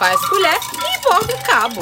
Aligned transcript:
faz 0.00 0.18
colher 0.30 0.56
e 0.56 1.02
borda 1.06 1.34
o 1.34 1.42
cabo. 1.44 1.80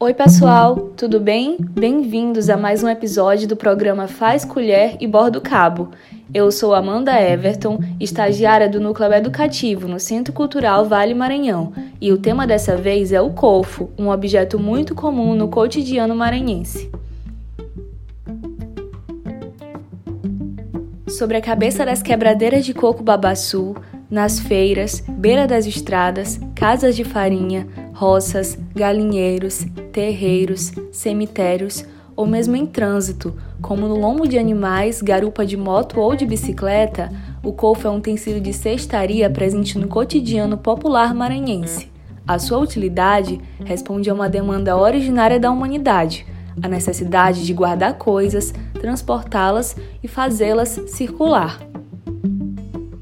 Oi, 0.00 0.14
pessoal, 0.14 0.76
tudo 0.96 1.20
bem? 1.20 1.58
Bem-vindos 1.60 2.48
a 2.48 2.56
mais 2.56 2.82
um 2.82 2.88
episódio 2.88 3.46
do 3.46 3.56
programa 3.56 4.08
Faz 4.08 4.42
Colher 4.42 4.96
e 4.98 5.06
Bordo 5.06 5.42
Cabo. 5.42 5.90
Eu 6.32 6.50
sou 6.50 6.74
Amanda 6.74 7.12
Everton, 7.20 7.78
estagiária 8.00 8.70
do 8.70 8.80
Núcleo 8.80 9.12
Educativo 9.12 9.86
no 9.86 10.00
Centro 10.00 10.32
Cultural 10.32 10.86
Vale 10.86 11.12
Maranhão, 11.12 11.74
e 12.00 12.10
o 12.10 12.16
tema 12.16 12.46
dessa 12.46 12.74
vez 12.74 13.12
é 13.12 13.20
o 13.20 13.34
cofo, 13.34 13.90
um 13.98 14.08
objeto 14.08 14.58
muito 14.58 14.94
comum 14.94 15.34
no 15.34 15.48
cotidiano 15.48 16.14
maranhense. 16.14 16.90
Sobre 21.08 21.38
a 21.38 21.40
cabeça 21.40 21.86
das 21.86 22.02
quebradeiras 22.02 22.66
de 22.66 22.74
coco 22.74 23.02
babaçu, 23.02 23.74
nas 24.10 24.38
feiras, 24.38 25.02
beira 25.08 25.46
das 25.46 25.66
estradas, 25.66 26.38
casas 26.54 26.94
de 26.94 27.02
farinha, 27.02 27.66
roças, 27.94 28.58
galinheiros, 28.74 29.66
terreiros, 29.90 30.72
cemitérios 30.92 31.84
ou 32.14 32.26
mesmo 32.26 32.56
em 32.56 32.66
trânsito, 32.66 33.34
como 33.62 33.88
no 33.88 33.96
lombo 33.96 34.26
de 34.26 34.38
animais, 34.38 35.00
garupa 35.00 35.46
de 35.46 35.56
moto 35.56 35.98
ou 35.98 36.14
de 36.14 36.26
bicicleta, 36.26 37.10
o 37.42 37.52
coufe 37.52 37.86
é 37.86 37.90
um 37.90 37.96
utensílio 37.96 38.40
de 38.40 38.52
cestaria 38.52 39.30
presente 39.30 39.78
no 39.78 39.88
cotidiano 39.88 40.58
popular 40.58 41.14
maranhense. 41.14 41.90
A 42.26 42.38
sua 42.38 42.58
utilidade 42.58 43.40
responde 43.64 44.10
a 44.10 44.14
uma 44.14 44.28
demanda 44.28 44.76
originária 44.76 45.40
da 45.40 45.50
humanidade, 45.50 46.26
a 46.62 46.68
necessidade 46.68 47.44
de 47.44 47.52
guardar 47.52 47.94
coisas, 47.94 48.52
transportá-las 48.80 49.76
e 50.02 50.08
fazê-las 50.08 50.80
circular. 50.86 51.58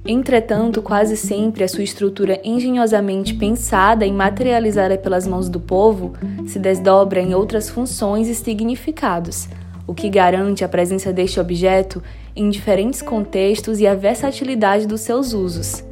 Entretanto, 0.08 0.80
quase 0.80 1.16
sempre 1.16 1.64
a 1.64 1.68
sua 1.68 1.82
estrutura 1.82 2.40
engenhosamente 2.44 3.34
pensada 3.34 4.06
e 4.06 4.12
materializada 4.12 4.96
pelas 4.96 5.26
mãos 5.26 5.48
do 5.48 5.58
povo 5.58 6.12
se 6.46 6.60
desdobra 6.60 7.20
em 7.20 7.34
outras 7.34 7.68
funções 7.68 8.28
e 8.28 8.34
significados, 8.34 9.48
o 9.84 9.92
que 9.92 10.08
garante 10.08 10.64
a 10.64 10.68
presença 10.68 11.12
deste 11.12 11.40
objeto 11.40 12.00
em 12.36 12.48
diferentes 12.50 13.02
contextos 13.02 13.80
e 13.80 13.86
a 13.86 13.96
versatilidade 13.96 14.86
dos 14.86 15.00
seus 15.00 15.32
usos. 15.32 15.82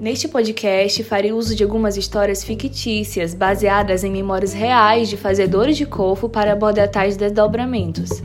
Neste 0.00 0.28
podcast, 0.28 1.02
farei 1.02 1.32
uso 1.32 1.54
de 1.54 1.64
algumas 1.64 1.96
histórias 1.96 2.44
fictícias 2.44 3.34
baseadas 3.34 4.04
em 4.04 4.12
memórias 4.12 4.52
reais 4.52 5.08
de 5.08 5.16
fazedores 5.16 5.76
de 5.76 5.84
cofo 5.84 6.28
para 6.28 6.52
abordar 6.52 6.88
tais 6.88 7.16
desdobramentos. 7.16 8.22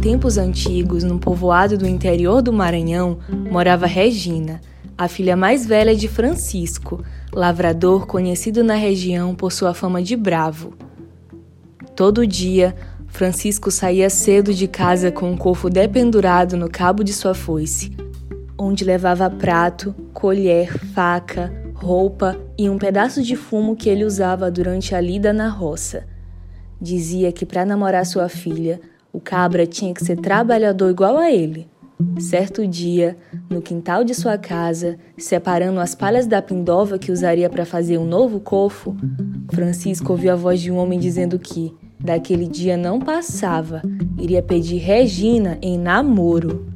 tempos 0.00 0.36
antigos, 0.36 1.02
num 1.02 1.18
povoado 1.18 1.78
do 1.78 1.88
interior 1.88 2.42
do 2.42 2.52
Maranhão, 2.52 3.18
morava 3.50 3.86
Regina, 3.86 4.60
a 4.98 5.08
filha 5.08 5.34
mais 5.34 5.64
velha 5.64 5.96
de 5.96 6.08
Francisco, 6.08 7.02
lavrador 7.32 8.06
conhecido 8.06 8.62
na 8.62 8.74
região 8.74 9.34
por 9.34 9.50
sua 9.50 9.72
fama 9.72 10.02
de 10.02 10.14
bravo. 10.14 10.74
Todo 11.96 12.26
dia, 12.26 12.76
Francisco 13.14 13.70
saía 13.70 14.10
cedo 14.10 14.52
de 14.52 14.66
casa 14.66 15.12
com 15.12 15.30
um 15.30 15.36
cofo 15.36 15.70
dependurado 15.70 16.56
no 16.56 16.68
cabo 16.68 17.04
de 17.04 17.12
sua 17.12 17.32
foice, 17.32 17.96
onde 18.58 18.82
levava 18.82 19.30
prato, 19.30 19.94
colher, 20.12 20.76
faca, 20.92 21.54
roupa 21.74 22.36
e 22.58 22.68
um 22.68 22.76
pedaço 22.76 23.22
de 23.22 23.36
fumo 23.36 23.76
que 23.76 23.88
ele 23.88 24.04
usava 24.04 24.50
durante 24.50 24.96
a 24.96 25.00
lida 25.00 25.32
na 25.32 25.48
roça. 25.48 26.08
Dizia 26.80 27.30
que 27.30 27.46
para 27.46 27.64
namorar 27.64 28.04
sua 28.04 28.28
filha, 28.28 28.80
o 29.12 29.20
cabra 29.20 29.64
tinha 29.64 29.94
que 29.94 30.04
ser 30.04 30.16
trabalhador 30.16 30.90
igual 30.90 31.16
a 31.16 31.30
ele. 31.30 31.68
Certo 32.18 32.66
dia, 32.66 33.16
no 33.48 33.62
quintal 33.62 34.02
de 34.02 34.12
sua 34.12 34.36
casa, 34.36 34.98
separando 35.16 35.78
as 35.78 35.94
palhas 35.94 36.26
da 36.26 36.42
pindova 36.42 36.98
que 36.98 37.12
usaria 37.12 37.48
para 37.48 37.64
fazer 37.64 37.96
um 37.96 38.04
novo 38.04 38.40
cofo, 38.40 38.96
Francisco 39.52 40.10
ouviu 40.10 40.32
a 40.32 40.36
voz 40.36 40.60
de 40.60 40.72
um 40.72 40.76
homem 40.76 40.98
dizendo 40.98 41.38
que, 41.38 41.72
daquele 42.04 42.46
dia 42.46 42.76
não 42.76 43.00
passava, 43.00 43.80
iria 44.18 44.42
pedir 44.42 44.76
Regina 44.76 45.58
em 45.62 45.78
namoro. 45.78 46.66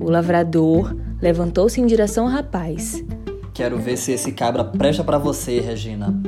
O 0.00 0.10
lavrador 0.10 0.96
levantou-se 1.20 1.78
em 1.78 1.86
direção 1.86 2.24
ao 2.24 2.32
rapaz. 2.32 3.04
Quero 3.52 3.78
ver 3.78 3.98
se 3.98 4.12
esse 4.12 4.32
cabra 4.32 4.64
presta 4.64 5.04
para 5.04 5.18
você, 5.18 5.60
Regina. 5.60 6.18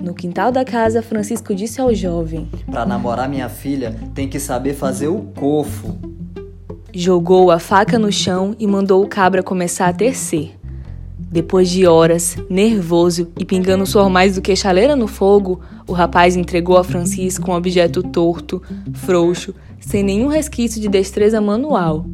No 0.00 0.14
quintal 0.14 0.52
da 0.52 0.64
casa, 0.64 1.02
Francisco 1.02 1.52
disse 1.52 1.80
ao 1.80 1.92
jovem: 1.92 2.48
Para 2.70 2.86
namorar 2.86 3.28
minha 3.28 3.48
filha, 3.48 3.96
tem 4.14 4.28
que 4.28 4.38
saber 4.38 4.74
fazer 4.74 5.08
o 5.08 5.22
cofo. 5.36 5.98
Jogou 6.94 7.50
a 7.50 7.58
faca 7.58 7.98
no 7.98 8.12
chão 8.12 8.54
e 8.58 8.66
mandou 8.66 9.02
o 9.02 9.08
cabra 9.08 9.42
começar 9.42 9.88
a 9.88 9.92
tecer. 9.92 10.59
Depois 11.30 11.70
de 11.70 11.86
horas, 11.86 12.36
nervoso 12.50 13.28
e 13.38 13.44
pingando 13.44 13.86
suor 13.86 14.10
mais 14.10 14.34
do 14.34 14.42
que 14.42 14.56
chaleira 14.56 14.96
no 14.96 15.06
fogo, 15.06 15.60
o 15.86 15.92
rapaz 15.92 16.34
entregou 16.34 16.76
a 16.76 16.82
Francisco 16.82 17.50
um 17.50 17.54
objeto 17.54 18.02
torto, 18.02 18.60
frouxo, 18.94 19.54
sem 19.78 20.02
nenhum 20.02 20.26
resquício 20.26 20.80
de 20.80 20.88
destreza 20.88 21.40
manual. 21.40 22.04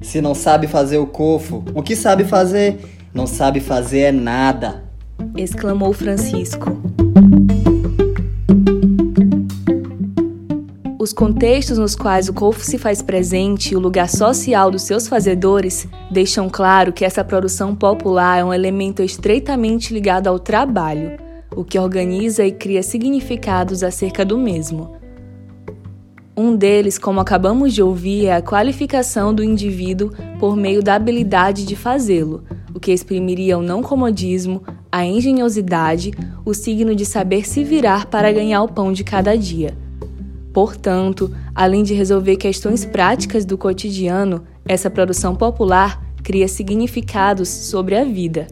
Se 0.00 0.20
não 0.20 0.34
sabe 0.34 0.68
fazer 0.68 0.98
o 0.98 1.06
cofo, 1.06 1.64
o 1.74 1.82
que 1.82 1.96
sabe 1.96 2.22
fazer? 2.22 2.78
Não 3.12 3.26
sabe 3.26 3.58
fazer 3.58 4.00
é 4.00 4.12
nada, 4.12 4.84
exclamou 5.36 5.92
Francisco. 5.92 6.80
Os 11.12 11.18
contextos 11.18 11.76
nos 11.76 11.94
quais 11.94 12.30
o 12.30 12.32
Golfo 12.32 12.64
se 12.64 12.78
faz 12.78 13.02
presente 13.02 13.74
e 13.74 13.76
o 13.76 13.78
lugar 13.78 14.08
social 14.08 14.70
dos 14.70 14.80
seus 14.80 15.06
fazedores 15.06 15.86
deixam 16.10 16.48
claro 16.48 16.90
que 16.90 17.04
essa 17.04 17.22
produção 17.22 17.76
popular 17.76 18.38
é 18.38 18.44
um 18.44 18.50
elemento 18.52 19.02
estreitamente 19.02 19.92
ligado 19.92 20.28
ao 20.28 20.38
trabalho, 20.38 21.18
o 21.54 21.64
que 21.64 21.78
organiza 21.78 22.46
e 22.46 22.50
cria 22.50 22.82
significados 22.82 23.82
acerca 23.82 24.24
do 24.24 24.38
mesmo. 24.38 24.96
Um 26.34 26.56
deles, 26.56 26.96
como 26.96 27.20
acabamos 27.20 27.74
de 27.74 27.82
ouvir, 27.82 28.24
é 28.24 28.36
a 28.36 28.40
qualificação 28.40 29.34
do 29.34 29.44
indivíduo 29.44 30.12
por 30.40 30.56
meio 30.56 30.82
da 30.82 30.94
habilidade 30.94 31.66
de 31.66 31.76
fazê-lo, 31.76 32.42
o 32.74 32.80
que 32.80 32.90
exprimiria 32.90 33.58
o 33.58 33.62
não 33.62 33.82
comodismo, 33.82 34.62
a 34.90 35.04
engenhosidade, 35.04 36.10
o 36.42 36.54
signo 36.54 36.96
de 36.96 37.04
saber 37.04 37.46
se 37.46 37.62
virar 37.62 38.06
para 38.06 38.32
ganhar 38.32 38.62
o 38.62 38.72
pão 38.72 38.90
de 38.94 39.04
cada 39.04 39.36
dia. 39.36 39.81
Portanto, 40.52 41.34
além 41.54 41.82
de 41.82 41.94
resolver 41.94 42.36
questões 42.36 42.84
práticas 42.84 43.44
do 43.44 43.56
cotidiano, 43.56 44.44
essa 44.66 44.90
produção 44.90 45.34
popular 45.34 46.02
cria 46.22 46.46
significados 46.46 47.48
sobre 47.48 47.96
a 47.96 48.04
vida. 48.04 48.46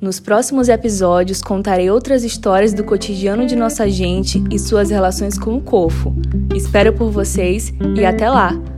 Nos 0.00 0.20
próximos 0.20 0.68
episódios 0.68 1.42
contarei 1.42 1.90
outras 1.90 2.22
histórias 2.22 2.72
do 2.72 2.84
cotidiano 2.84 3.46
de 3.46 3.56
nossa 3.56 3.88
gente 3.90 4.42
e 4.50 4.58
suas 4.58 4.90
relações 4.90 5.36
com 5.36 5.56
o 5.56 5.60
cofo. 5.60 6.14
Espero 6.54 6.92
por 6.92 7.10
vocês 7.10 7.72
e 7.96 8.04
até 8.04 8.30
lá! 8.30 8.77